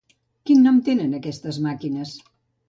[0.49, 2.17] Quin nom tenen aquestes màquines?